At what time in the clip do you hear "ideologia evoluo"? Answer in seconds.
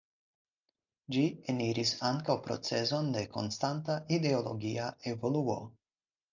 4.19-5.63